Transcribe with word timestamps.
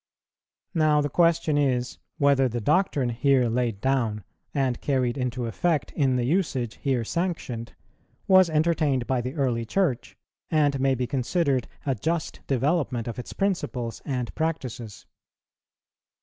Now 0.73 0.99
the 0.99 1.09
question 1.11 1.59
is, 1.59 1.99
whether 2.17 2.49
the 2.49 2.59
doctrine 2.59 3.09
here 3.09 3.47
laid 3.49 3.79
down, 3.81 4.23
and 4.51 4.81
carried 4.81 5.15
into 5.15 5.45
effect 5.45 5.91
in 5.91 6.15
the 6.15 6.23
usage 6.23 6.77
here 6.81 7.03
sanctioned, 7.03 7.75
was 8.27 8.49
entertained 8.49 9.05
by 9.05 9.21
the 9.21 9.35
early 9.35 9.63
Church, 9.63 10.17
and 10.49 10.79
may 10.79 10.95
be 10.95 11.05
considered 11.05 11.67
a 11.85 11.93
just 11.93 12.39
development 12.47 13.07
of 13.07 13.19
its 13.19 13.31
principles 13.31 14.01
and 14.03 14.33
practices. 14.33 15.05